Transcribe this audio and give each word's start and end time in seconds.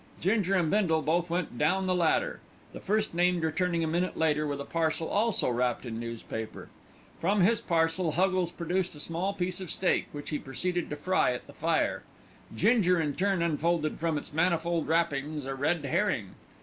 Ginger 0.19 0.55
and 0.55 0.71
Bindle 0.71 1.03
both 1.03 1.29
went 1.29 1.59
down 1.59 1.85
the 1.85 1.93
ladder, 1.93 2.39
the 2.73 2.79
first 2.79 3.13
named 3.13 3.43
returning 3.43 3.83
a 3.83 3.87
minute 3.87 4.17
later 4.17 4.47
with 4.47 4.59
a 4.59 4.65
parcel, 4.65 5.07
also 5.07 5.47
wrapped 5.47 5.85
in 5.85 5.99
newspaper. 5.99 6.69
From 7.19 7.41
his 7.41 7.61
parcel 7.61 8.13
Huggles 8.13 8.49
produced 8.51 8.95
a 8.95 8.99
small 8.99 9.31
piece 9.31 9.61
of 9.61 9.69
steak, 9.69 10.07
which 10.11 10.31
he 10.31 10.39
proceeded 10.39 10.89
to 10.89 10.95
fry 10.95 11.33
at 11.33 11.45
the 11.45 11.53
fire. 11.53 12.01
Ginger 12.55 12.99
in 12.99 13.13
turn 13.13 13.43
unfolded 13.43 13.99
from 13.99 14.17
its 14.17 14.33
manifold 14.33 14.87
wrappings 14.87 15.45
a 15.45 15.53
red 15.53 15.85
herring. 15.85 16.31